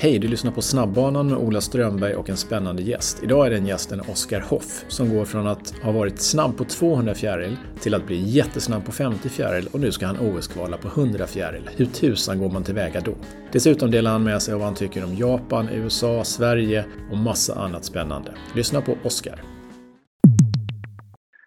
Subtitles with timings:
[0.00, 3.22] Hej, du lyssnar på Snabbbanan med Ola Strömberg och en spännande gäst.
[3.22, 7.14] Idag är den gästen Oskar Hoff som går från att ha varit snabb på 200
[7.14, 11.26] fjäril till att bli jättesnabb på 50 fjäril och nu ska han OS-kvala på 100
[11.26, 11.70] fjäril.
[11.76, 13.14] Hur tusan går man tillväga då?
[13.52, 17.54] Dessutom delar han med sig av vad han tycker om Japan, USA, Sverige och massa
[17.54, 18.34] annat spännande.
[18.54, 19.40] Lyssna på Oskar.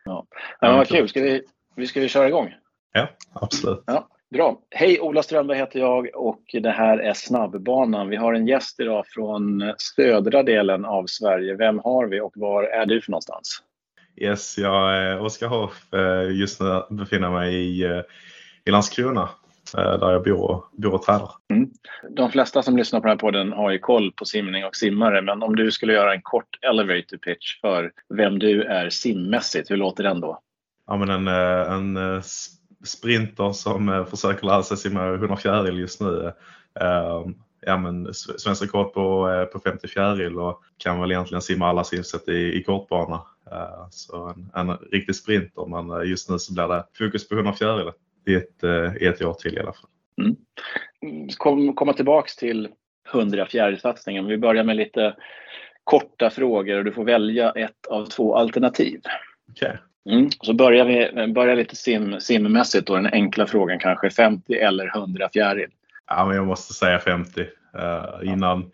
[0.05, 0.25] Ja,
[0.59, 1.09] ja vad kul.
[1.09, 1.41] Ska vi,
[1.75, 2.53] vi ska vi köra igång?
[2.93, 3.83] Ja, absolut.
[3.85, 4.10] Ja.
[4.31, 4.59] Bra.
[4.69, 8.09] Hej, Ola Strömberg heter jag och det här är Snabbbanan.
[8.09, 11.55] Vi har en gäst idag från södra delen av Sverige.
[11.55, 13.63] Vem har vi och var är du för någonstans?
[14.17, 15.87] Yes, jag är Oskar Hoff.
[16.31, 18.01] Just nu befinner jag mig i,
[18.65, 19.29] i Landskrona
[19.73, 21.31] där jag bor och, bor och tränar.
[21.53, 21.69] Mm.
[22.09, 25.21] De flesta som lyssnar på den här podden har ju koll på simning och simmare
[25.21, 29.77] men om du skulle göra en kort elevator pitch för vem du är simmässigt, hur
[29.77, 30.39] låter den då?
[30.87, 32.23] Ja, men en, en
[32.83, 36.31] sprinter som eh, försöker lära sig simma 100 fjäril just nu.
[36.79, 37.25] Eh,
[37.61, 41.83] ja, men svensk rekord på, eh, på 50 fjäril och kan väl egentligen simma alla
[41.83, 43.21] simsätt i, i kortbana.
[43.89, 47.91] Så en, en riktig sprinter men just nu så blir det fokus på 100 fjäril
[48.27, 48.63] i ett,
[49.01, 49.89] i ett år till i alla fall.
[50.21, 50.35] Mm.
[51.37, 52.69] Kom, komma tillbaks till
[53.13, 54.25] 100 fjärilsatsningen.
[54.25, 55.15] Vi börjar med lite
[55.83, 59.01] korta frågor och du får välja ett av två alternativ.
[59.51, 59.77] Okay.
[60.09, 60.29] Mm.
[60.41, 65.29] Så börjar vi börjar lite sim, simmässigt då, den enkla frågan kanske 50 eller 100
[65.33, 65.69] fjäril?
[66.07, 67.47] Ja, men jag måste säga 50 uh,
[68.31, 68.71] innan.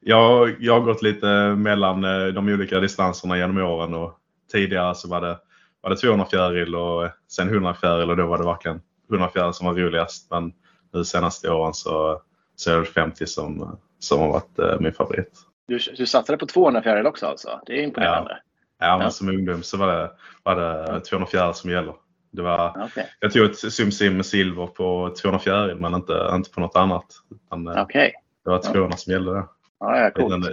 [0.00, 4.18] Jag, jag har gått lite mellan uh, de olika distanserna genom åren och
[4.52, 5.38] tidigare så var det,
[5.80, 9.52] var det 200 fjäril och sen 100 fjäril och då var det verkligen 100 fjäril
[9.52, 10.30] som var roligast.
[10.30, 10.52] Men
[10.92, 12.22] nu senaste åren så,
[12.56, 15.32] så är det 50 som, som har varit uh, min favorit.
[15.68, 17.60] Du, du satsade på 200 fjäril också alltså?
[17.66, 18.30] Det är imponerande.
[18.30, 18.49] Ja.
[18.80, 19.10] Ja, men ja.
[19.10, 20.10] som ungdom så var det,
[20.42, 21.94] var det 204 som gäller.
[22.30, 23.04] Det var, okay.
[23.20, 27.06] Jag tog ett simsim med silver på 204 men inte, inte på något annat.
[27.30, 28.10] Utan, eh, okay.
[28.44, 29.44] Det var 200 som gällde.
[29.80, 30.46] Ja, ja, coolt.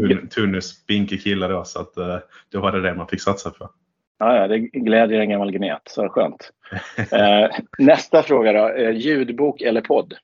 [0.00, 2.18] En tunn, spinkig kille då så att, eh,
[2.52, 3.70] då var det det man fick satsa på.
[4.18, 6.50] Ja, ja, det glädjer en gammal gnet, så skönt.
[7.12, 10.14] eh, nästa fråga då, ljudbok eller podd?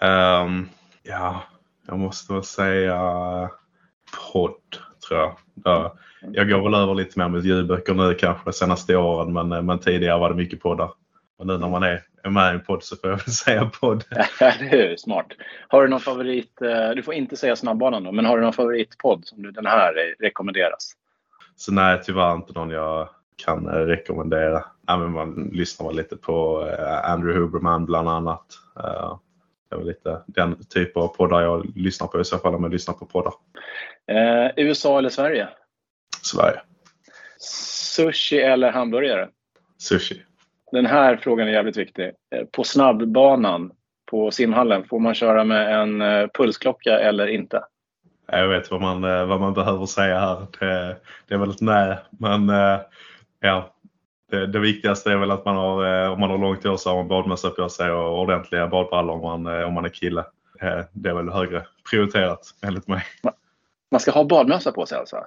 [0.00, 0.68] Um,
[1.02, 1.42] ja,
[1.86, 3.00] jag måste väl säga
[4.32, 4.60] podd
[5.10, 5.36] tror jag.
[5.64, 9.78] Ja, jag går väl över lite mer mot ljudböcker nu kanske senaste åren men, men
[9.78, 10.90] tidigare var det mycket poddar.
[11.38, 13.70] Och nu när man är, är med i en podd så får jag väl säga
[13.80, 14.04] podd.
[14.38, 15.26] det är smart.
[15.68, 18.52] Har du någon favorit, eh, du får inte säga snabbbanan då, men har du någon
[18.52, 20.92] favoritpodd som du, den här rekommenderas?
[21.56, 23.08] Så nej, tyvärr inte någon jag
[23.44, 24.64] kan eh, rekommendera.
[24.86, 28.46] Ja, men man lyssnar väl lite på eh, Andrew Huberman bland annat.
[29.70, 32.72] Det är lite den typ av poddar jag lyssnar på i så fall om jag
[32.72, 33.32] lyssnar på poddar.
[34.06, 35.48] Eh, USA eller Sverige?
[36.22, 36.60] Sverige.
[37.96, 39.28] Sushi eller hamburgare?
[39.78, 40.22] Sushi.
[40.72, 42.04] Den här frågan är jävligt viktig.
[42.04, 43.72] Eh, på snabbbanan
[44.10, 47.64] på simhallen, får man köra med en eh, pulsklocka eller inte?
[48.26, 50.46] Jag vet vad man, eh, vad man behöver säga här.
[50.60, 50.96] Det,
[51.28, 51.96] det är väl ett nej.
[52.10, 52.48] Men
[53.40, 53.74] ja,
[54.30, 56.96] det, det, viktigaste är väl att man har, om man har långt hår så har
[56.96, 60.24] man badmössa på sig och ordentliga badbrallor om man, om man är kille.
[60.92, 63.02] Det är väl högre prioriterat enligt mig.
[63.90, 65.26] Man ska ha badmössa på sig alltså?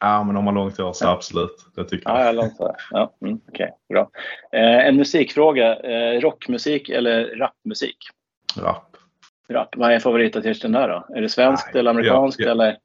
[0.00, 1.10] Ja, men om man har långt hår så ja.
[1.10, 1.66] absolut.
[1.74, 2.26] Det tycker jag.
[2.26, 2.76] Ja, långt hår.
[2.90, 4.10] Ja, mm, okay, bra.
[4.52, 5.76] Eh, en musikfråga.
[5.76, 7.96] Eh, rockmusik eller rapmusik?
[8.56, 8.96] Rap.
[9.48, 9.76] Rap.
[9.76, 11.14] Vad är favoritartisten där då?
[11.16, 12.40] Är det svenskt Nej, eller amerikanskt?
[12.40, 12.52] Ja, ja.
[12.52, 12.78] Eller?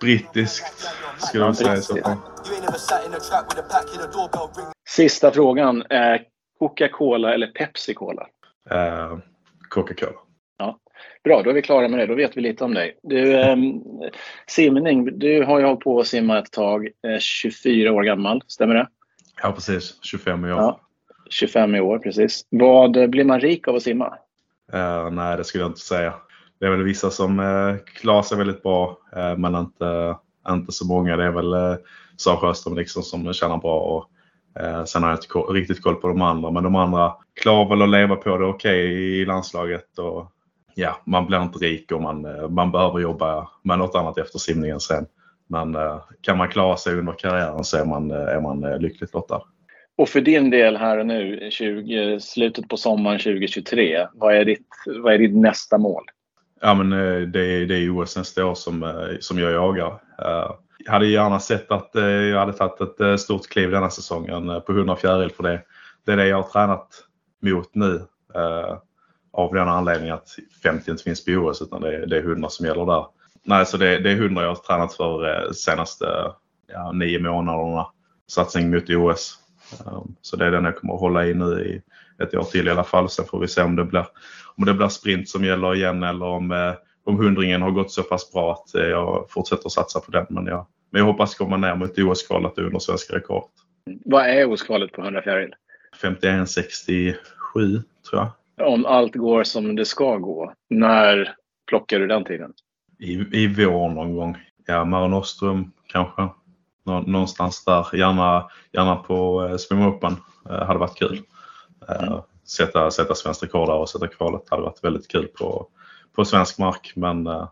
[0.00, 0.88] Brittiskt
[1.18, 1.76] skulle jag säga.
[1.76, 2.16] Så.
[4.88, 5.82] Sista frågan.
[5.82, 6.20] Eh,
[6.58, 8.26] Coca-Cola eller Pepsi-Cola?
[8.70, 9.18] Eh,
[9.68, 10.18] Coca-Cola.
[11.28, 12.06] Bra, då är vi klara med det.
[12.06, 12.98] Då vet vi lite om dig.
[13.02, 13.56] Du, eh,
[14.46, 16.86] simning, du har ju hållit på att simma ett tag.
[16.86, 18.88] Eh, 24 år gammal, stämmer det?
[19.42, 19.98] Ja, precis.
[20.02, 20.58] 25 i år.
[20.58, 20.80] Ja,
[21.30, 22.46] 25 i år, precis.
[22.50, 24.06] Vad Blir man rik av att simma?
[24.74, 26.14] Uh, nej, det skulle jag inte säga.
[26.60, 30.16] Det är väl vissa som uh, klarar sig väldigt bra, uh, men inte,
[30.48, 31.16] inte så många.
[31.16, 31.76] Det är väl uh,
[32.16, 33.80] Sara Sjöström liksom som tjänar bra.
[33.80, 34.10] Och,
[34.62, 37.82] uh, sen har jag inte riktigt koll på de andra, men de andra klarar väl
[37.82, 39.98] att leva på det okej okay i landslaget.
[39.98, 40.32] Och,
[40.78, 44.38] ja, man blir inte rik och man, eh, man behöver jobba med något annat efter
[44.38, 45.06] simningen sen.
[45.46, 49.14] Men eh, kan man klara sig under karriären så är man, eh, är man lyckligt
[49.14, 49.42] lottad.
[49.96, 54.66] Och för din del här och nu, 20, slutet på sommaren 2023, vad är ditt,
[55.02, 56.04] vad är ditt nästa mål?
[56.60, 56.90] Ja, men
[57.32, 60.00] det, är, det är OS nästa år som, som jag jagar.
[60.84, 61.90] Jag hade gärna sett att
[62.30, 65.62] jag hade tagit ett stort kliv denna säsongen på 100 fjäril för det.
[66.06, 66.88] Det är det jag har tränat
[67.42, 68.00] mot nu
[69.38, 70.28] av den anledningen att
[70.62, 73.06] 50 inte finns på OS utan det är, det är 100 som gäller där.
[73.44, 76.06] Nej, så det, det är 100 jag har tränat för eh, senaste
[76.72, 77.86] ja, nio månaderna.
[78.26, 79.38] Satsning mot OS.
[79.86, 81.82] Um, så det är den jag kommer att hålla i nu i
[82.22, 83.10] ett år till i alla fall.
[83.10, 84.06] Sen får vi se om det blir,
[84.56, 86.72] om det blir sprint som gäller igen eller om, eh,
[87.04, 90.26] om hundringen har gått så pass bra att jag fortsätter satsa på den.
[90.30, 93.50] Men jag, men jag hoppas komma ner mot OS-kvalet under svenska rekordet.
[94.04, 95.54] Vad är OS-kvalet på 100 fjäril?
[96.02, 97.14] 51,67
[98.10, 98.28] tror jag.
[98.60, 101.34] Om allt går som det ska gå, när
[101.66, 102.52] plockar du den tiden?
[102.98, 104.36] I, i vår någon gång.
[104.66, 106.28] Ja, Mare Nostrum kanske.
[106.86, 107.96] Nå, någonstans där.
[107.96, 110.16] Gärna, gärna på eh, Swim Open.
[110.50, 111.20] Eh, hade varit kul.
[111.88, 112.20] Eh, mm.
[112.48, 115.68] sätta, sätta svenskt rekord där och sätta kvalet hade varit väldigt kul på,
[116.16, 116.92] på svensk mark.
[116.96, 117.48] Men, eh,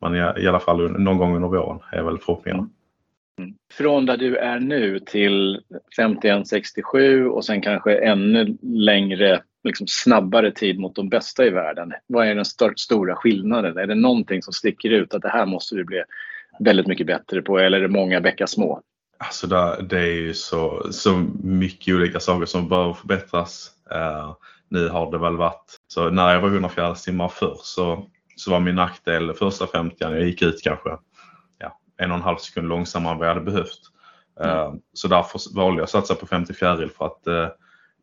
[0.00, 2.70] men i, i alla fall någon gång under våren är väl förhoppningen.
[3.38, 3.54] Mm.
[3.72, 5.60] Från där du är nu till
[5.98, 11.92] 51-67 och sen kanske ännu längre, liksom snabbare tid mot de bästa i världen.
[12.06, 13.78] Vad är den st stora skillnaden?
[13.78, 16.02] Är det någonting som sticker ut att det här måste du bli
[16.60, 18.80] väldigt mycket bättre på eller är det många bäckar små?
[19.18, 23.70] Alltså det, det är ju så, så mycket olika saker som behöver förbättras.
[23.92, 24.34] Uh,
[24.68, 28.06] nu har det väl varit, så när jag var 104 timmar förr så,
[28.36, 30.90] så var min nackdel första 50 jag gick ut kanske
[31.96, 33.80] en och en halv sekund långsammare än vad jag hade behövt.
[34.40, 34.56] Mm.
[34.56, 37.48] Eh, så därför valde jag att satsa på 50 fjäril för att uh,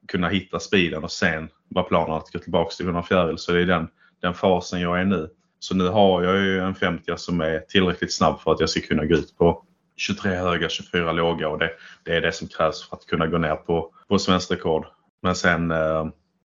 [0.08, 3.38] kunna hitta speeden och sen var planen att gå tillbaka till 100 fjäril.
[3.38, 3.88] Så det är den,
[4.22, 5.30] den fasen jag är nu.
[5.60, 8.82] Så nu har jag ju en 50 som är tillräckligt snabb för att jag ska
[8.82, 9.64] kunna gå ut på
[9.98, 11.72] 23 höga, 24 låga och det,
[12.04, 14.86] det är det som krävs för att kunna gå ner på, på svenskt rekord.
[15.22, 16.06] Men sen eh,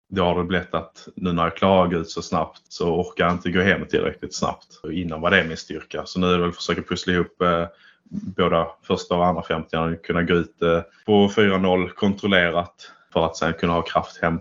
[0.10, 2.96] då har det blivit att nu när jag klarar att gå ut så snabbt så
[2.96, 4.82] orkar jag inte gå hem tillräckligt snabbt.
[4.92, 6.06] Innan var det min styrka.
[6.06, 7.68] Så nu är det väl att försöka pussla ihop eh,
[8.10, 13.38] båda första och andra 50 och kunna gå ut eh, på 4-0 kontrollerat för att
[13.38, 14.40] sen kunna ha kraft hem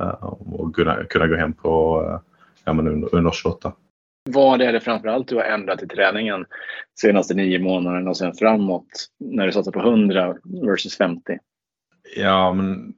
[0.00, 2.20] eh, och kunna, kunna gå hem på eh,
[2.64, 3.72] ja, men under, under 28.
[4.30, 6.44] Vad är det framförallt du har ändrat i träningen
[7.00, 11.38] senaste nio månaderna och sen framåt när du satsar på 100 versus 50?
[12.16, 12.94] Ja, men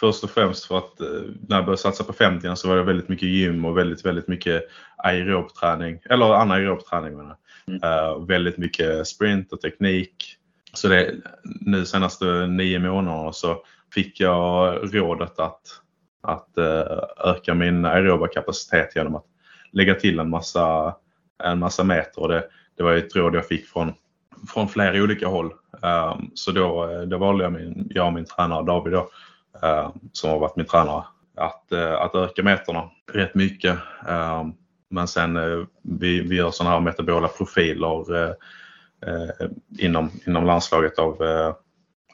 [0.00, 1.06] först och främst för att eh,
[1.48, 4.28] när jag började satsa på 50 så var det väldigt mycket gym och väldigt, väldigt
[4.28, 4.62] mycket
[4.96, 7.80] aerobträning, eller anaerob träning menar mm.
[7.82, 10.36] uh, Väldigt mycket sprint och teknik.
[10.72, 11.14] Så det,
[11.60, 13.62] nu senaste nio månaderna så
[13.96, 15.62] fick jag rådet att,
[16.22, 19.24] att eh, öka min aeroba kapacitet genom att
[19.72, 20.96] lägga till en massa,
[21.44, 22.22] en massa meter.
[22.22, 22.44] Och det,
[22.76, 23.92] det var ett råd jag fick från,
[24.48, 25.52] från flera olika håll.
[25.82, 29.08] Ehm, så då, då valde jag, min, jag och min tränare David då,
[29.62, 31.04] ehm, som har varit min tränare,
[31.36, 33.78] att, eh, att öka meterna rätt mycket.
[34.08, 34.52] Ehm,
[34.90, 38.36] men sen eh, vi, vi gör sådana här metabola profiler
[39.78, 41.22] inom, inom landslaget av,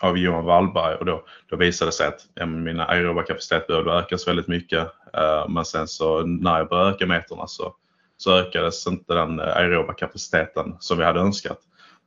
[0.02, 3.92] av Johan Wallberg och då, då visade det sig att ja, min aeroba kapacitet behövde
[3.92, 4.88] ökas väldigt mycket.
[5.14, 7.74] Eh, men sen så när jag började öka meterna så,
[8.16, 11.58] så ökades inte den eh, aeroba kapaciteten som vi hade önskat.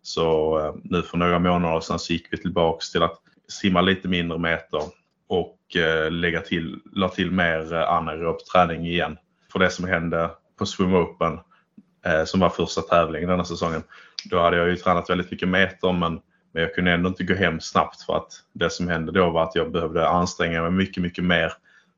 [0.02, 4.08] Så eh, nu för några månader sedan så gick vi tillbaks till att simma lite
[4.08, 4.82] mindre meter
[5.28, 9.18] och uh, lägga till, la till mer anaerob träning igen.
[9.52, 11.40] För det som hände på Swim Open
[12.26, 13.84] som var första tävlingen denna säsongen.
[14.30, 16.20] Då hade jag ju tränat väldigt mycket meter men,
[16.56, 19.44] men jag kunde ändå inte gå hem snabbt för att det som hände då var
[19.44, 21.54] att jag behövde anstränga mig mycket, mycket mer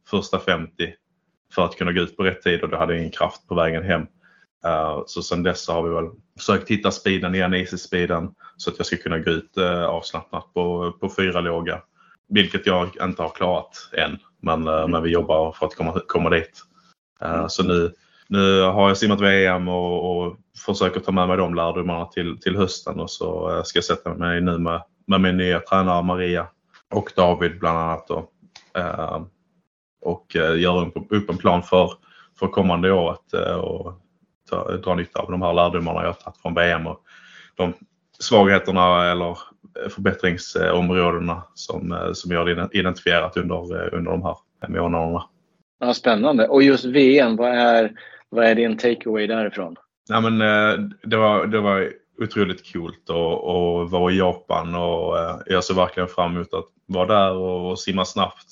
[0.09, 0.93] första 50
[1.53, 3.55] för att kunna gå ut på rätt tid och då hade jag ingen kraft på
[3.55, 4.01] vägen hem.
[4.65, 6.05] Eh, så sen dess har vi väl
[6.37, 10.53] försökt hitta speeden igen, easy speeden så att jag ska kunna gå ut eh, avslappnat
[10.53, 11.81] på, på fyra låga
[12.29, 14.17] vilket jag inte har klarat än.
[14.41, 14.91] Men, mm.
[14.91, 16.63] men vi jobbar för att komma, komma dit.
[17.47, 17.93] Så nu,
[18.29, 22.57] nu har jag simmat VM och, och försöker ta med mig de lärdomarna till, till
[22.57, 26.47] hösten och så eh, ska jag sätta mig nu med, med min nya tränare Maria
[26.93, 28.07] och David bland annat.
[28.07, 28.29] Då.
[28.77, 29.21] Eh,
[30.01, 31.91] och eh, göra upp en plan för,
[32.39, 34.01] för kommande året och
[34.49, 37.01] ta, dra nytta av de här lärdomarna jag har tagit från VM och
[37.55, 37.73] de
[38.19, 39.37] svagheterna eller
[39.89, 44.35] förbättringsområdena som, som jag har identifierat under, under de här
[44.67, 45.23] månaderna.
[45.79, 46.47] Ja, spännande.
[46.47, 47.91] Och just VM, vad är,
[48.29, 49.75] vad är din takeaway därifrån?
[50.09, 51.91] Nej, men, eh, det, var, det var
[52.21, 57.05] otroligt coolt att vara i Japan och eh, jag såg verkligen fram emot att vara
[57.05, 58.45] där och simma snabbt.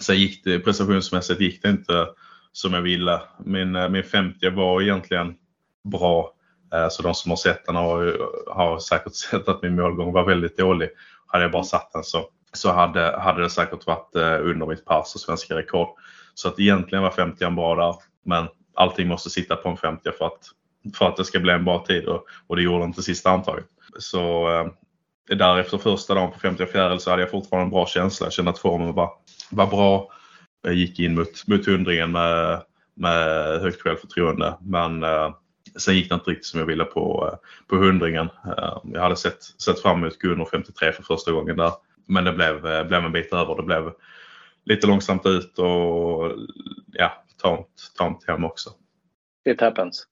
[0.00, 2.08] Sen gick det prestationsmässigt gick det inte
[2.52, 3.20] som jag ville.
[3.44, 5.34] Min, eh, min 50 var egentligen
[5.84, 6.34] bra
[6.90, 8.18] så de som har sett den har,
[8.54, 10.88] har säkert sett att min målgång var väldigt dålig.
[11.26, 15.14] Hade jag bara satt den så, så hade, hade det säkert varit under mitt pass
[15.14, 15.88] och svenska rekord.
[16.34, 17.94] Så att egentligen var 50 bra där.
[18.24, 20.50] Men allting måste sitta på en 50 för att,
[20.94, 23.66] för att det ska bli en bra tid och, och det gjorde inte sista antaget.
[23.98, 28.26] Så eh, därefter första dagen på 50 fjäril så hade jag fortfarande en bra känsla.
[28.26, 29.10] Jag kände att formen var,
[29.50, 30.08] var bra.
[30.62, 32.62] Jag gick in mot, mot hundringen med,
[32.94, 34.56] med högt självförtroende.
[34.60, 35.30] Men eh,
[35.76, 38.28] Sen gick det inte riktigt som jag ville på, eh, på hundringen.
[38.46, 41.72] Eh, jag hade sett, sett fram emot Gunnar 53 för första gången där.
[42.06, 43.56] Men det blev, eh, blev en bit över.
[43.56, 43.92] Det blev
[44.64, 46.32] lite långsamt ut och
[46.92, 48.70] ja, tamt, tamt hem också.
[49.48, 50.06] It happens.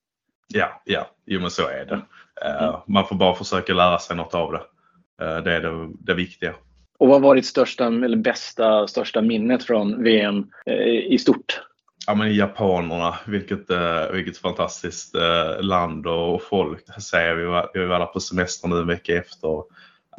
[0.49, 2.03] Ja, ja, jo men så är det.
[2.47, 2.75] Mm.
[2.87, 4.63] Man får bara försöka lära sig något av det.
[5.19, 6.55] Det är det, det viktiga.
[6.99, 10.47] Och vad var ditt största, eller bästa, största minnet från VM
[11.09, 11.63] i stort?
[12.07, 13.67] Ja men japanerna, vilket,
[14.13, 15.15] vilket fantastiskt
[15.61, 17.03] land och folk.
[17.03, 19.63] Säger vi, var, vi var där på semester nu en vecka efter.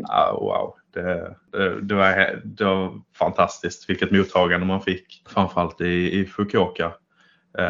[0.10, 5.24] Ah, wow, det, det, det, var, det var fantastiskt vilket mottagande man fick.
[5.28, 6.92] Framförallt i, i Fukuoka eh,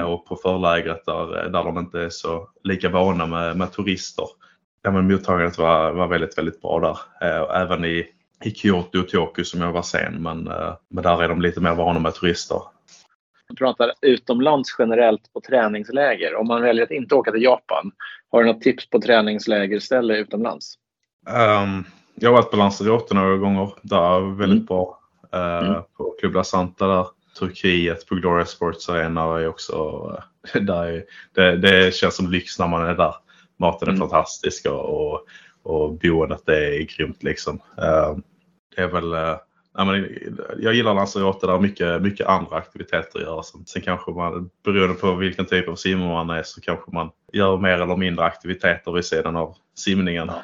[0.06, 4.26] och på förlägret där, där de inte är så lika vana med, med turister.
[4.84, 7.28] Ja, men mottagandet var, var väldigt, väldigt bra där.
[7.28, 8.06] Eh, även i,
[8.44, 11.62] i Kyoto och Tokyo som jag var sen, men, eh, men där är de lite
[11.62, 12.62] mer vana med turister.
[13.50, 16.36] Du pratar utomlands generellt på träningsläger.
[16.36, 17.92] Om man väljer att inte åka till Japan,
[18.32, 20.76] har du något tips på träningslägerställe utomlands?
[21.30, 21.86] Um,
[22.16, 23.74] jag har varit på Lanzarote några gånger.
[23.82, 24.66] Där är väldigt mm.
[24.66, 25.00] bra.
[25.36, 25.82] Uh, mm.
[25.98, 27.06] På Club La Santa där.
[27.40, 30.02] Turkiet på Gloria Sports Arena är också...
[30.54, 31.04] Där är,
[31.36, 33.16] det, det känns som lyx när man är där.
[33.60, 34.10] Maten är mm.
[34.10, 35.28] fantastisk och,
[35.64, 37.56] och, boendet är grymt liksom.
[37.56, 38.18] Uh,
[38.76, 39.14] det är väl...
[39.14, 39.38] Uh,
[39.78, 40.18] Nej, men
[40.60, 43.44] jag gillar Lanzarote, där mycket, mycket andra aktiviteter att göra.
[43.44, 47.58] Sen kanske man, beroende på vilken typ av simmare man är, så kanske man gör
[47.58, 50.28] mer eller mindre aktiviteter vid sidan av simningen.
[50.28, 50.44] Ja.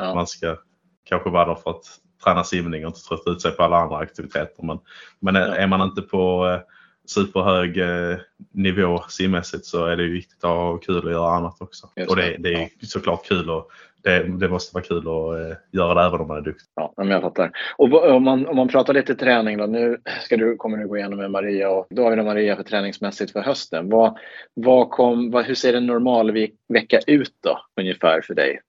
[0.00, 0.14] Ja.
[0.14, 0.56] Man ska
[1.04, 1.84] kanske bara för att
[2.24, 4.62] träna simning och inte trötta ut sig på alla andra aktiviteter.
[4.62, 4.78] Men,
[5.20, 6.60] men är man inte på eh,
[7.08, 8.18] superhög eh,
[8.52, 11.88] nivå simmässigt så är det viktigt att ha kul och göra annat också.
[11.96, 12.68] Just och det, det är ja.
[12.80, 13.70] såklart kul och
[14.02, 16.66] det, det, måste vara kul att eh, göra det även om man är duktig.
[16.74, 17.50] Ja, men jag fattar.
[17.76, 19.66] Och om man, om man pratar lite träning då.
[19.66, 23.32] Nu ska du, kommer du gå igenom med Maria och David och Maria för träningsmässigt
[23.32, 23.88] för hösten.
[23.88, 24.18] Vad,
[24.54, 26.32] vad kom, vad, hur ser en normal
[26.68, 28.60] vecka ut då ungefär för dig?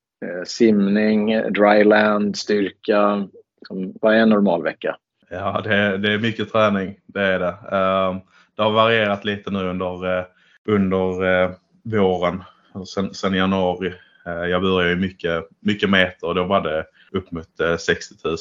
[0.46, 3.28] Simning, dryland, styrka.
[3.60, 4.98] Liksom, vad är en normal vecka?
[5.30, 7.00] Ja, det är, det är mycket träning.
[7.06, 7.48] Det är det.
[7.48, 8.20] Ehm,
[8.56, 10.26] det har varierat lite nu under, eh,
[10.68, 11.52] under eh,
[11.84, 12.44] våren,
[12.88, 13.94] sen, sen januari.
[14.26, 18.38] Jag började ju mycket, mycket meter och då var det upp mot 60 000.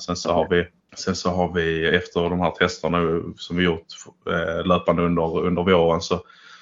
[0.00, 0.66] Sen så har vi
[0.96, 3.86] Sen så har vi efter de här testerna som vi gjort
[4.64, 6.20] löpande under, under våren så,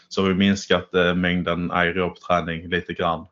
[0.08, 3.26] så har vi minskat mängden aerob träning lite grann.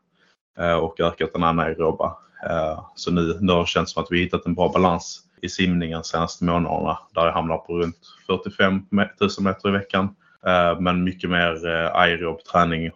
[0.58, 2.16] Eh, och ökat den anaeroba.
[2.50, 5.48] Eh, så nu, nu har det känts som att vi hittat en bra balans i
[5.48, 7.96] simningen de senaste månaderna där jag hamnar på runt
[8.26, 10.08] 45 000 meter i veckan.
[10.46, 12.90] Eh, men mycket mer eh, aerob träning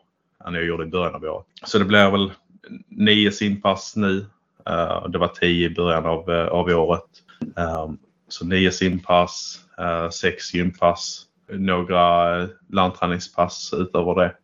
[0.46, 1.46] än jag gjorde i början av året.
[1.64, 2.32] Så det blir väl
[2.88, 4.26] nio simpass nu.
[5.08, 7.04] Det var tio i början av, av året.
[8.28, 9.60] Så nio simpass,
[10.12, 14.34] sex gympass, några landträningspass utöver det.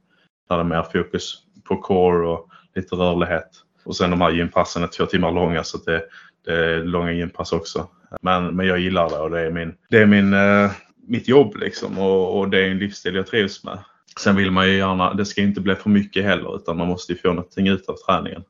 [0.49, 1.35] Där det är mer fokus
[1.65, 3.64] på core och lite rörlighet.
[3.85, 6.03] Och sen de här gympassen är två timmar långa så det,
[6.45, 7.89] det är långa gympass också.
[8.23, 10.71] Men, men jag gillar det och det är, min, det är min, eh,
[11.07, 13.79] mitt jobb liksom och, och, det är en livsstil jag trivs med.
[14.21, 17.13] Sen vill man ju gärna, det ska inte bli för mycket heller utan man måste
[17.13, 18.45] ju få någonting ut av träningen.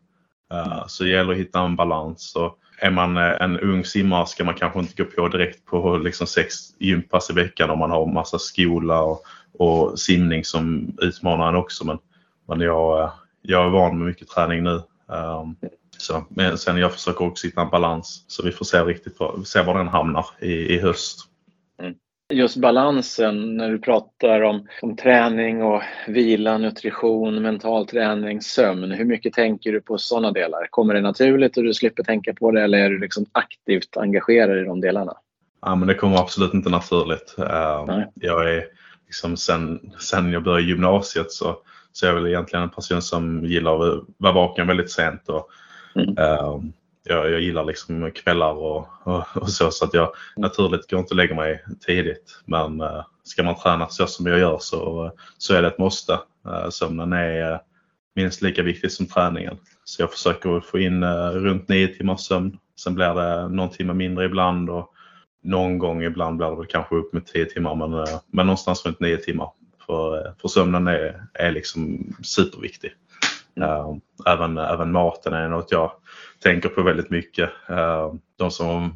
[0.53, 2.37] Uh, så det gäller att hitta en balans.
[2.37, 5.97] Och är man eh, en ung simmare ska man kanske inte gå på direkt på
[5.97, 9.23] liksom sex gympass i veckan om man har massa skola och,
[9.59, 11.87] och simning som utmanar en också.
[11.87, 11.99] Men,
[12.49, 13.11] men jag, eh,
[13.43, 14.83] jag är van med mycket träning nu.
[15.07, 15.57] Um,
[15.99, 19.63] så, men sen jag försöker också hitta en balans så vi får se riktigt se
[19.63, 21.21] var den hamnar i, i höst.
[21.83, 21.95] Mm.
[22.33, 28.93] Just balansen när du pratar om, om träning och vila, nutrition, mental träning, sömn.
[28.93, 30.67] Hur mycket tänker du på sådana delar?
[30.71, 34.59] Kommer det naturligt och du slipper tänka på det eller är du liksom aktivt engagerad
[34.59, 35.15] i de delarna?
[35.61, 37.35] Ja, men det kommer absolut inte naturligt.
[37.39, 38.65] Uh, jag är
[39.07, 41.57] liksom sen, sen jag började gymnasiet så
[41.95, 45.29] så jag är väl egentligen en person som gillar att vara vaken väldigt sent.
[45.29, 45.49] Och,
[45.95, 46.09] mm.
[46.09, 46.61] uh,
[47.05, 51.11] jag, jag, gillar liksom kvällar och, och, och, så så att jag naturligt går inte
[51.11, 52.41] och lägger mig tidigt.
[52.45, 56.13] Men uh, ska man träna så som jag gör så, så är det ett måste.
[56.47, 57.59] Uh, sömnen är uh,
[58.17, 59.57] minst lika viktig som träningen.
[59.85, 62.59] Så jag försöker få in runt nio timmars sömn.
[62.79, 64.91] Sen blir det någon timme mindre ibland och
[65.43, 69.01] någon gång ibland blir det väl kanske upp med tio timmar men, men någonstans runt
[69.01, 69.49] nio timmar.
[69.87, 72.93] För, för sömnen är, är liksom superviktig.
[73.57, 74.01] Mm.
[74.27, 75.93] Även, även maten är något jag
[76.43, 77.51] tänker på väldigt mycket.
[78.39, 78.95] De som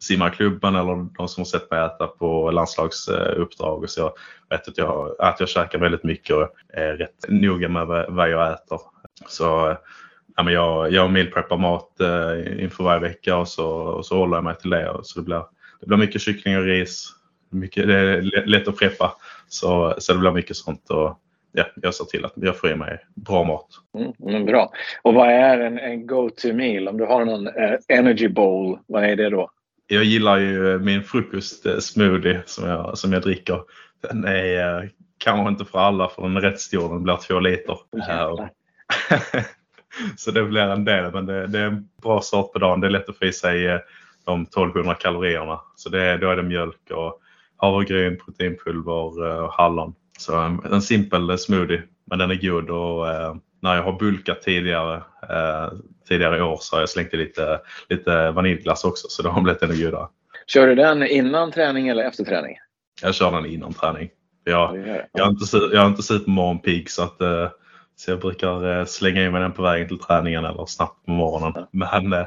[0.00, 3.90] simmar klubben eller de som har sett mig äta på landslagsuppdrag.
[3.90, 4.12] Så jag
[4.50, 8.52] vet att jag, att jag käkar väldigt mycket och är rätt noga med vad jag
[8.52, 8.80] äter.
[9.28, 9.76] Så
[10.36, 14.36] ja, men jag, jag mealpreppar mat eh, inför varje vecka och så, och så håller
[14.36, 15.00] jag mig till det.
[15.02, 15.44] Så det blir,
[15.80, 17.14] det blir mycket kyckling och ris.
[17.50, 19.12] Mycket, det är lätt att preppa.
[19.48, 20.90] Så, så det blir mycket sånt.
[20.90, 21.18] Och,
[21.52, 23.68] ja, jag ser till att jag får i mig bra mat.
[24.28, 24.72] Mm, bra.
[25.02, 26.88] Och vad är en, en go-to meal?
[26.88, 29.50] Om du har någon eh, energy bowl, vad är det då?
[29.86, 33.60] Jag gillar ju min frukostsmoothie som jag, som jag dricker.
[34.00, 36.88] Den är, kanske inte för alla för den är rätt stor.
[36.88, 37.72] Den blir två liter.
[37.72, 38.46] Oh,
[40.16, 41.12] så det blir en del.
[41.12, 42.80] Men det, det, är en bra start på dagen.
[42.80, 43.80] Det är lätt att få i sig eh,
[44.24, 45.60] de 1200 kalorierna.
[45.76, 47.20] Så det, då är det mjölk och
[47.58, 49.94] havregryn, proteinpulver och hallon.
[50.18, 51.82] Så en, en simpel smoothie.
[52.04, 54.96] Men den är god och eh, när jag har bulkat tidigare,
[55.30, 55.72] eh,
[56.08, 59.62] tidigare år så har jag slängt i lite, lite vaniljglass också så det har blivit
[59.62, 60.08] ännu godare.
[60.46, 62.56] Kör du den innan träning eller efter träning?
[63.02, 64.08] Jag kör den innan träning.
[64.44, 64.78] Jag,
[65.12, 67.48] jag, är, inte, jag är inte supermorgonpigg så, att, eh,
[67.96, 71.10] så jag brukar eh, slänga i mig den på vägen till träningen eller snabbt på
[71.10, 71.66] morgonen.
[71.70, 72.26] Men, eh,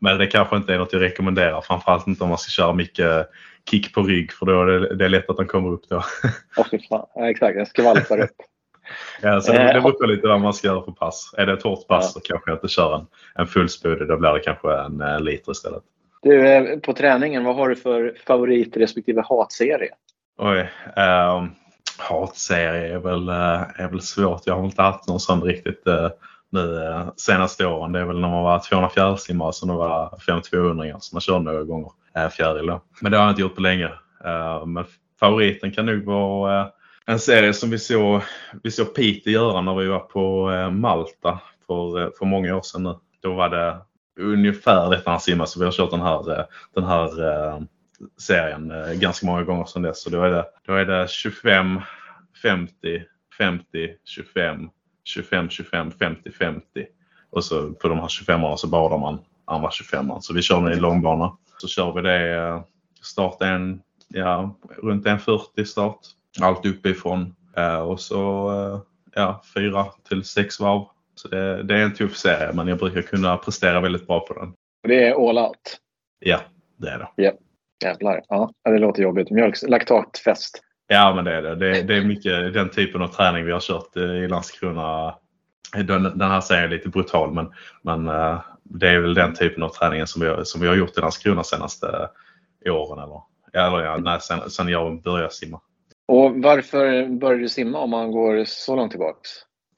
[0.00, 1.60] men det kanske inte är något jag rekommenderar.
[1.60, 3.30] Framförallt inte om man ska köra mycket
[3.70, 5.96] kick på rygg för då är det, det är lätt att den kommer upp då.
[6.56, 6.66] Oh.
[7.14, 8.36] Ja, exakt, den skvalpar upp.
[9.22, 11.34] Ja, så det, det beror lite vad man ska göra för pass.
[11.36, 12.08] Är det ett hårt pass ja.
[12.08, 14.06] så kanske jag inte kör en, en full smoothie.
[14.06, 15.82] Då blir det kanske en, en liter istället.
[16.22, 19.90] Du, på träningen, vad har du för favorit respektive hatserie?
[20.38, 20.70] Oj.
[20.96, 21.50] Um,
[21.98, 24.42] hatserie är väl, är väl svårt.
[24.46, 26.08] Jag har inte haft någon sån riktigt uh,
[26.54, 27.92] nu eh, senaste åren.
[27.92, 31.44] Det är väl när man var 200 fjärilsimmare som det var 5200 som man körde
[31.44, 32.78] några gånger eh, fjäril.
[33.00, 33.90] Men det har jag inte gjort på länge.
[34.24, 34.84] Eh, men
[35.20, 36.70] favoriten kan nog vara
[37.06, 38.20] en serie som vi såg,
[38.62, 42.94] vi såg Peter göra när vi var på Malta för, för många år sedan nu.
[43.22, 43.78] Då var det
[44.20, 45.50] ungefär detta han simmade.
[45.50, 47.10] så vi har kört den här, den här
[48.20, 50.02] serien ganska många gånger sedan dess.
[50.02, 51.80] Så då är det, då är det 25,
[52.42, 53.02] 50,
[53.38, 54.68] 50, 25,
[55.04, 56.86] 25, 25, 50, 50.
[57.30, 60.72] Och så på de här 25 så badar man andra 25 Så vi kör den
[60.72, 61.36] i långbana.
[61.58, 62.62] Så kör vi det
[63.02, 65.98] start en, ja, runt 1.40 start.
[66.40, 67.34] Allt uppifrån.
[67.86, 68.50] Och så
[69.14, 70.84] ja, fyra till sex varv.
[71.14, 74.34] Så det, det, är en tuff serie men jag brukar kunna prestera väldigt bra på
[74.34, 74.52] den.
[74.88, 75.76] Det är all out?
[76.18, 76.40] Ja,
[76.76, 77.08] det är det.
[77.16, 77.32] Ja.
[77.84, 78.22] Jävlar.
[78.28, 79.30] Ja, det låter jobbigt.
[79.30, 80.63] Mjölk, laktatfest.
[80.86, 81.54] Ja, men det är det.
[81.54, 81.82] det.
[81.82, 85.14] Det är mycket den typen av träning vi har kört i Landskrona.
[85.72, 89.62] Den, den här serien är lite brutal men, men eh, det är väl den typen
[89.62, 92.08] av träning som vi, har, som vi har gjort i Landskrona senaste
[92.66, 93.04] åren.
[93.04, 93.20] Eller,
[93.66, 95.60] eller ja, nej, sen, sen jag började simma.
[96.08, 99.30] Och varför började du simma om man går så långt tillbaks?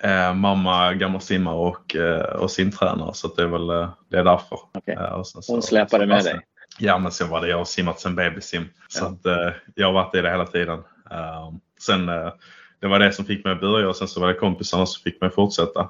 [0.03, 4.25] Eh, mamma gammal simmare och, eh, och simtränare så det är väl eh, det är
[4.25, 4.59] därför.
[4.75, 4.95] Okay.
[4.95, 6.41] Eh, så, Hon släpade med dig?
[6.79, 7.49] Ja men så var det.
[7.49, 8.63] Jag har simmat sen babysim.
[8.63, 8.87] Ja.
[8.89, 10.83] Så att, eh, jag har varit i det hela tiden.
[11.13, 12.33] Uh, sen, uh,
[12.81, 15.03] det var det som fick mig att börja och sen så var det kompisarna som
[15.03, 15.81] fick mig att fortsätta.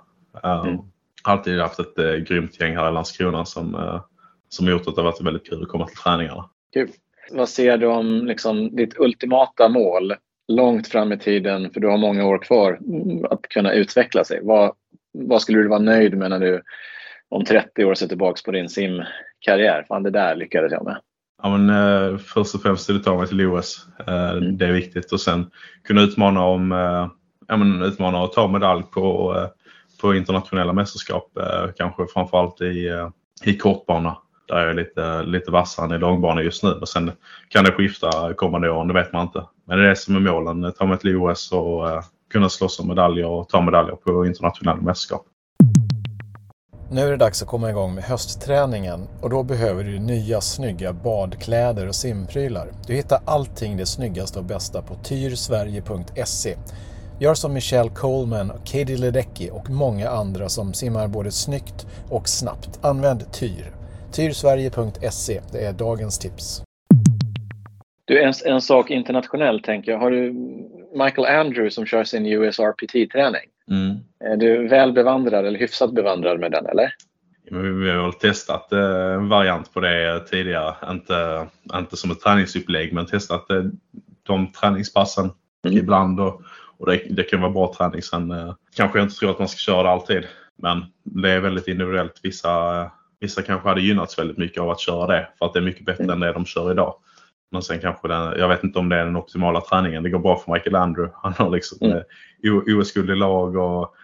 [0.44, 0.78] Uh, mm.
[1.22, 4.00] Alltid haft ett uh, grymt gäng här i Landskrona som, uh,
[4.48, 6.50] som gjort att det varit väldigt kul att komma till träningarna.
[6.72, 6.88] Kul.
[7.30, 10.14] Vad ser du om liksom, ditt ultimata mål
[10.48, 12.78] långt fram i tiden, för du har många år kvar,
[13.30, 14.40] att kunna utveckla sig?
[14.42, 14.72] Vad,
[15.12, 16.62] vad skulle du vara nöjd med när du
[17.28, 19.84] om 30 år ser tillbaka på din simkarriär?
[19.88, 21.00] Fan, det där lyckades jag med.
[21.42, 23.86] Ja, men, eh, först och främst är det ta mig till OS.
[24.06, 24.58] Eh, mm.
[24.58, 25.50] Det är viktigt och sen
[25.84, 27.08] kunna utmana om eh,
[27.48, 29.48] ja, men, utmana och ta medalj på, eh,
[30.00, 31.38] på internationella mästerskap.
[31.38, 33.08] Eh, kanske framförallt i, eh,
[33.44, 34.16] i kortbana.
[34.48, 36.70] Där jag är lite, lite vassare än i långbana just nu.
[36.70, 37.12] Och sen
[37.48, 39.44] kan det skifta kommande åren, det vet man inte.
[39.66, 40.72] Men det är det som är målen.
[40.72, 45.26] Ta mig till OS och kunna slåss om medaljer och ta medaljer på internationella mästerskap.
[46.90, 50.92] Nu är det dags att komma igång med höstträningen och då behöver du nya snygga
[50.92, 52.68] badkläder och simprylar.
[52.86, 56.56] Du hittar allting det snyggaste och bästa på tyrsverige.se.
[57.20, 62.78] Gör som Michelle Coleman, Katie Ledecky och många andra som simmar både snyggt och snabbt.
[62.82, 63.72] Använd Tyr.
[64.12, 66.62] Tyrsverige.se, det är dagens tips.
[68.04, 69.98] Du, en, en sak internationellt tänker jag.
[69.98, 70.32] Har du
[71.04, 73.48] Michael Andrews som kör sin USRPT-träning?
[73.70, 73.96] Mm.
[74.20, 76.92] Är du väl bevandrad eller hyfsat bevandrad med den eller?
[77.50, 80.74] Vi har väl testat eh, en variant på det tidigare.
[80.90, 83.62] Inte, inte som ett träningsupplägg men testat eh,
[84.22, 85.30] de träningspassen
[85.66, 85.78] mm.
[85.78, 86.20] ibland.
[86.20, 86.42] Och,
[86.78, 88.02] och det, det, kan vara bra träning.
[88.02, 90.24] Sen eh, kanske jag inte tror att man ska köra det alltid.
[90.56, 92.20] Men det är väldigt individuellt.
[92.22, 95.64] Vissa, vissa kanske hade gynnats väldigt mycket av att köra det för att det är
[95.64, 96.14] mycket bättre mm.
[96.14, 96.94] än det de kör idag.
[97.52, 100.02] Men sen kanske den, jag vet inte om det är den optimala träningen.
[100.02, 101.16] Det går bra för Michael Andrew.
[101.22, 101.96] Han har liksom mm.
[101.96, 103.94] Eh, OS-guld i lag och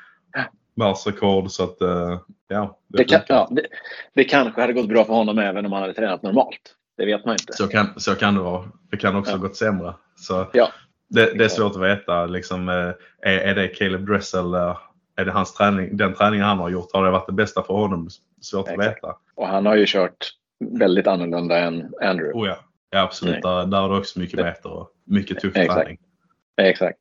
[0.74, 1.50] världsrekord.
[1.50, 3.66] Så att, eh, ja, det, det, kan, ja det,
[4.14, 6.76] det, kanske hade gått bra för honom även om han hade tränat normalt.
[6.96, 7.52] Det vet man inte.
[7.52, 8.64] Så kan, så kan det vara.
[8.90, 9.38] Det kan också ja.
[9.38, 9.94] gått sämre.
[10.16, 10.68] Så ja.
[11.08, 12.26] det, det är svårt att veta.
[12.26, 14.54] Liksom, eh, är, är det Caleb Dressel
[15.16, 17.74] är det hans träning, den träningen han har gjort, har det varit det bästa för
[17.74, 18.08] honom?
[18.40, 18.80] Svårt Exakt.
[18.80, 19.16] att veta.
[19.34, 20.30] Och han har ju kört
[20.70, 22.40] väldigt annorlunda än Andrew.
[22.40, 22.56] Oh ja.
[22.90, 23.42] Ja, absolut.
[23.42, 25.80] Där, där är det också mycket meter och mycket tuff Exakt.
[25.80, 25.98] träning.
[26.56, 26.98] Exakt.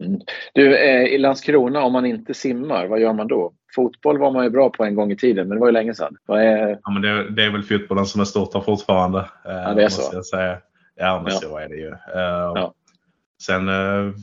[0.00, 0.20] Mm.
[0.54, 3.52] Du, eh, i Landskrona, om man inte simmar, vad gör man då?
[3.74, 5.94] Fotboll var man ju bra på en gång i tiden, men det var ju länge
[5.94, 6.16] sedan.
[6.28, 6.78] Är...
[6.84, 9.18] Ja, men det, det, är väl fotbollen som är stort här fortfarande.
[9.18, 10.16] Eh, ja, det är så?
[10.16, 10.58] Jag säga.
[10.96, 11.38] Ja, men ja.
[11.38, 11.88] så är det ju.
[11.88, 12.74] Uh, ja.
[13.42, 13.68] sen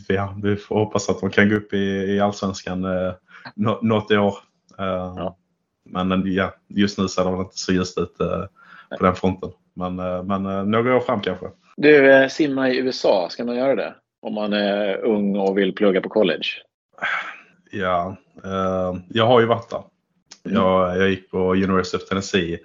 [0.07, 2.85] ja, vi får hoppas att de kan gå upp i, i allsvenskan
[3.81, 4.33] något år.
[4.77, 5.37] Ja.
[5.85, 8.17] Men ja, just nu ser det inte så ljust ut
[8.97, 9.49] på den fronten.
[9.73, 9.95] Men,
[10.27, 11.45] men några år fram kanske.
[11.77, 13.95] Du, simma i USA, ska man göra det?
[14.21, 16.47] Om man är ung och vill plugga på college?
[17.71, 18.15] Ja,
[19.09, 19.83] jag har ju varit där.
[20.45, 20.61] Mm.
[20.61, 22.59] Jag, jag gick på University of Tennessee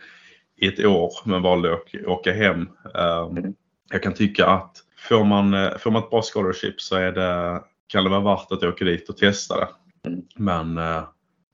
[0.57, 2.69] i ett år men valde att åka hem.
[2.95, 3.55] Um.
[3.91, 4.77] Jag kan tycka att
[5.09, 8.53] får man, eh, får man ett bra scholarship så är det, kan det vara värt
[8.53, 9.69] att åka dit och testa det.
[10.09, 10.23] Mm.
[10.37, 11.03] Men uh,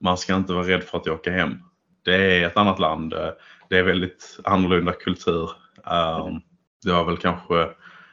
[0.01, 1.55] man ska inte vara rädd för att åka hem.
[2.05, 3.13] Det är ett annat land.
[3.13, 3.31] Eh,
[3.69, 5.51] det är väldigt annorlunda kultur.
[5.77, 6.41] Um,
[6.85, 7.69] det var väl kanske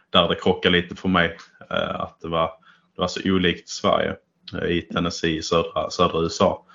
[0.10, 1.38] där det krockade lite för mig.
[1.72, 2.52] Eh, att det var,
[2.96, 4.16] det var så olikt Sverige
[4.62, 6.66] eh, i Tennessee, södra, södra USA.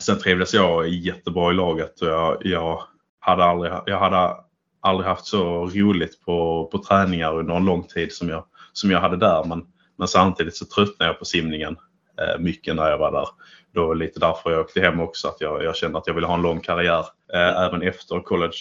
[0.00, 2.82] Sen trivdes jag jättebra i laget och jag, jag,
[3.20, 4.36] hade, aldrig, jag hade
[4.80, 9.00] aldrig haft så roligt på, på träningar under en lång tid som jag, som jag
[9.00, 9.44] hade där.
[9.44, 9.66] Men,
[9.98, 11.76] men samtidigt så tröttnade jag på simningen
[12.20, 13.28] eh, mycket när jag var där.
[13.74, 16.26] Det var lite därför jag åkte hem också, att jag, jag kände att jag ville
[16.26, 17.04] ha en lång karriär
[17.34, 18.58] eh, även efter college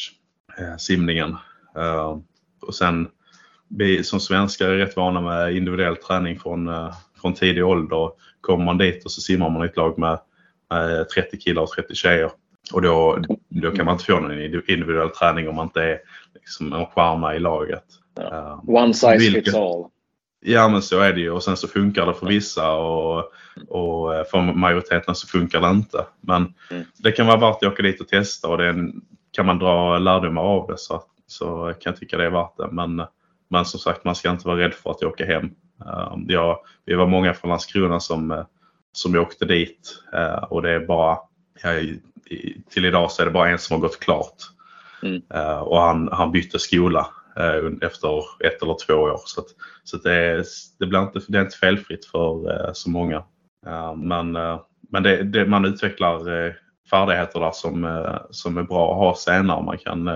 [0.58, 1.38] eh, simningen.
[1.78, 2.18] Eh,
[2.62, 3.08] och sen
[3.78, 8.12] vi som svenskar är rätt vana med individuell träning från, eh, från tidig ålder.
[8.42, 10.20] Kommer man dit och så simmar man i ett lag med
[11.16, 12.32] 30 killar och 30 tjejer.
[12.74, 16.00] Och då, då kan man inte få någon individuell träning om man inte är
[16.36, 17.84] liksom en stjärna i laget.
[18.16, 18.24] Ja.
[18.24, 19.86] Uh, One size Vilket, fits all.
[20.46, 23.32] Ja men så är det ju och sen så funkar det för vissa och,
[23.68, 26.06] och eh, för majoriteten så funkar det inte.
[26.22, 26.84] Men mm.
[26.98, 28.92] det kan vara värt att åka dit och testa och det
[29.32, 32.68] kan man dra lärdomar av det så, så kan jag tycka det är värt det.
[32.72, 33.04] Men,
[33.54, 35.46] men som sagt man ska inte vara rädd för att åka hem.
[35.86, 38.46] Uh, ja, vi var många från Landskrona som
[38.94, 41.18] som jag åkte dit eh, och det är bara,
[42.70, 44.36] till idag så är det bara en som har gått klart.
[45.04, 45.22] Mm.
[45.34, 49.20] Eh, och han, han bytte skola eh, efter ett eller två år.
[49.26, 49.48] Så, att,
[49.84, 50.44] så att det,
[50.80, 53.24] det, blir inte, det är inte felfritt för så många.
[53.96, 54.32] Men,
[54.90, 56.20] men det, det, man utvecklar
[56.90, 59.64] färdigheter där som, som är bra att ha senare.
[59.64, 60.10] Man kan,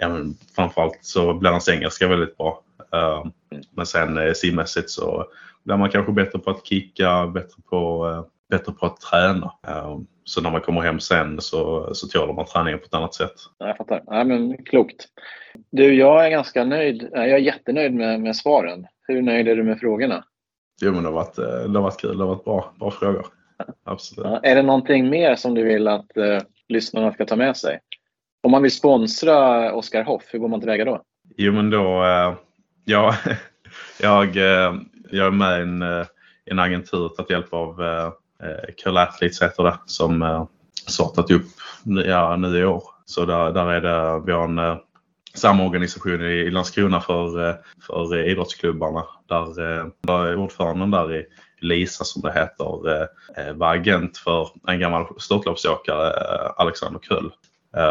[0.00, 2.62] ja, men framförallt så blir hans engelska väldigt bra.
[2.92, 3.32] Mm.
[3.70, 5.26] Men sen simmässigt så
[5.64, 9.52] blir man kanske bättre på att kicka, bättre på, eh, bättre på att träna.
[9.66, 13.14] Eh, så när man kommer hem sen så, så tålar man träningen på ett annat
[13.14, 13.34] sätt.
[13.58, 14.02] Jag fattar.
[14.06, 15.06] Ja, men klokt.
[15.70, 17.08] Du, jag är ganska nöjd.
[17.12, 18.86] Jag är jättenöjd med, med svaren.
[19.08, 20.24] Hur nöjd är du med frågorna?
[20.82, 22.18] Jo, men det har varit, eh, det har varit kul.
[22.18, 23.26] Det har varit bra, bra frågor.
[23.84, 24.40] Absolut.
[24.42, 27.78] Är det någonting mer som du vill att uh, lyssnarna ska ta med sig?
[28.42, 31.02] Om man vill sponsra Oskar Hoff, hur går man tillväga då?
[31.36, 32.04] Jo, men då...
[32.04, 32.34] Eh,
[32.84, 33.14] ja,
[34.00, 34.74] jag, eh,
[35.10, 36.06] jag är med i en, eh,
[36.44, 37.76] en agentur tagit hjälp av
[38.82, 40.46] Curl Athletes heter det som
[40.86, 41.46] startat upp
[42.06, 42.82] ja, nu i år.
[43.04, 44.78] Så där, där är det, vi har en
[45.34, 49.04] samorganisation i, i Landskrona för, för idrottsklubbarna.
[49.28, 51.26] Där, där ordföranden där i
[51.60, 53.08] Lisa som det heter
[53.54, 56.12] var agent för en gammal störtloppsåkare,
[56.56, 57.32] Alexander Köll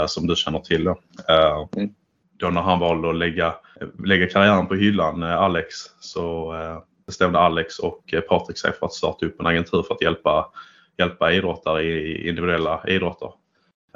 [0.07, 0.83] som du känner till.
[0.83, 0.99] Då.
[1.77, 1.89] Mm.
[2.39, 3.55] då när han valde att lägga,
[4.05, 6.53] lägga karriären på hyllan, Alex, så
[7.09, 10.51] bestämde Alex och eh, Patrik sig för att starta upp en agentur för att hjälpa,
[10.97, 13.31] hjälpa idrottare i individuella idrotter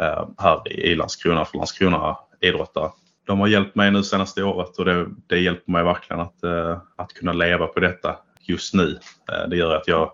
[0.02, 2.92] eh, här i Landskrona för Landskrona idrottare.
[3.26, 6.78] De har hjälpt mig nu senaste året och det, det hjälper mig verkligen att, eh,
[6.96, 9.00] att kunna leva på detta just nu.
[9.50, 10.12] Det gör att, jag,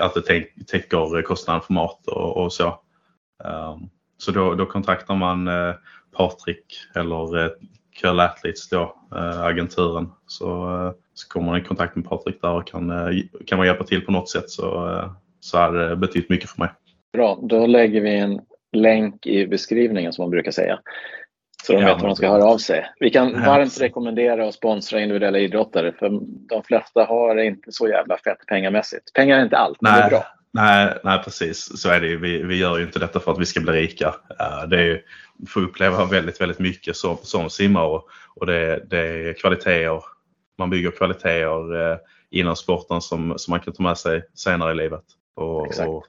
[0.00, 2.80] att det täcker kostnaden för mat och, och så.
[4.18, 5.50] Så då, då kontaktar man
[6.16, 7.50] Patrik eller
[8.00, 8.96] Curl Athletes då,
[9.42, 10.12] agenturen.
[10.26, 13.84] Så så kommer man i kontakt med Patrik där och kan, eh, kan man hjälpa
[13.84, 16.68] till på något sätt så, eh, så har det betytt mycket för mig.
[17.12, 18.40] Bra, då lägger vi en
[18.72, 20.78] länk i beskrivningen som man brukar säga.
[21.64, 22.86] Så de ja, vet var de ska höra av sig.
[23.00, 26.10] Vi kan varmt rekommendera att sponsra individuella idrottare för
[26.48, 29.12] de flesta har inte så jävla fett pengamässigt.
[29.14, 30.26] Pengar är inte allt, nej, men det är bra.
[30.52, 31.80] Nej, nej, precis.
[31.80, 34.14] Så är det vi, vi gör ju inte detta för att vi ska bli rika.
[34.68, 35.02] Det är ju,
[35.48, 40.02] får uppleva väldigt, väldigt mycket som, som simmare och, och det, det är kvaliteter
[40.58, 41.98] man bygger kvaliteter eh,
[42.30, 45.04] inom sporten som, som man kan ta med sig senare i livet.
[45.34, 46.06] Och, och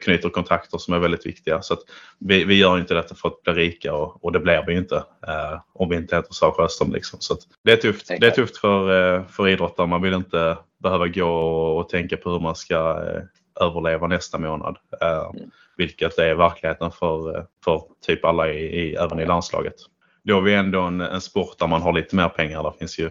[0.00, 1.62] knyter kontakter som är väldigt viktiga.
[1.62, 1.76] Så
[2.18, 4.96] vi, vi gör inte detta för att bli rika och, och det blir vi inte
[5.26, 6.92] eh, om vi inte heter Sara Sjöström.
[6.92, 7.20] Liksom.
[7.20, 9.86] Så det är tufft, det är tufft för, för idrottare.
[9.86, 13.02] Man vill inte behöva gå och, och tänka på hur man ska
[13.60, 14.76] överleva nästa månad.
[15.00, 15.50] Eh, mm.
[15.76, 19.74] Vilket är verkligheten för, eh, för typ alla i, i, även i landslaget.
[20.22, 22.62] Då är vi ändå en, en sport där man har lite mer pengar.
[22.62, 23.10] Det finns ju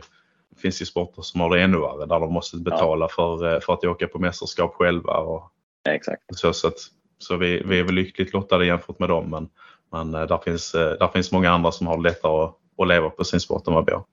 [0.58, 3.10] finns ju sporter som har det ännu värre där de måste betala ja.
[3.10, 5.17] för, eh, för att åka på mästerskap själva.
[5.17, 5.51] Och,
[5.89, 6.21] Exakt.
[6.36, 6.77] Så, så, att,
[7.17, 9.49] så vi, vi är väl lyckligt lottade jämfört med dem men,
[9.91, 13.23] men där, finns, där finns många andra som har det lättare att, att leva på
[13.23, 14.03] sin sport än vad vi har.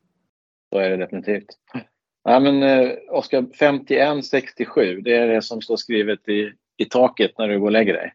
[0.72, 1.46] Så är det definitivt.
[2.24, 7.48] Ja, men eh, Oskar, 51-67, det är det som står skrivet i, i taket när
[7.48, 8.14] du går och lägger dig.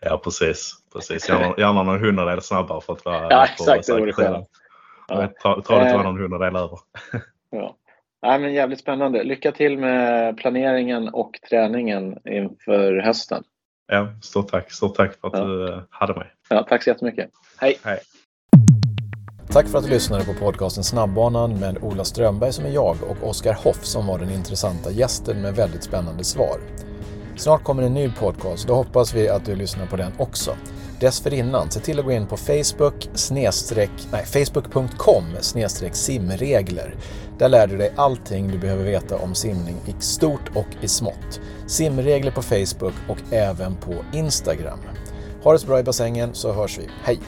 [0.00, 0.74] Ja, precis.
[0.92, 1.28] precis.
[1.28, 3.86] Gärna, någon hundradel snabbare för att vara Ja, exakt.
[3.86, 4.48] Det vore skönt.
[5.08, 5.16] Ja.
[5.16, 6.78] Det inte vara någon hundradel över.
[7.50, 7.76] Ja.
[8.20, 9.24] Ja, men jävligt spännande.
[9.24, 13.44] Lycka till med planeringen och träningen inför hösten.
[13.86, 14.72] Ja, stort tack.
[14.72, 15.44] Stort tack för att Ja.
[15.44, 16.26] du eh, hade mig.
[16.48, 17.30] Ja, tack så jättemycket.
[17.60, 17.78] Hej!
[17.84, 17.98] Hej.
[19.56, 23.28] Tack för att du lyssnade på podcasten Snabbbanan med Ola Strömberg som är jag och
[23.28, 26.60] Oskar Hoff som var den intressanta gästen med väldigt spännande svar.
[27.36, 30.56] Snart kommer en ny podcast, då hoppas vi att du lyssnar på den också.
[31.00, 35.24] Dessförinnan, se till att gå in på Facebook, snedstreck, nej, facebook.com
[35.92, 36.94] simregler.
[37.38, 41.40] Där lär du dig allting du behöver veta om simning i stort och i smått.
[41.66, 44.78] Simregler på Facebook och även på Instagram.
[45.42, 46.88] Ha det så bra i bassängen så hörs vi.
[47.02, 47.20] Hej!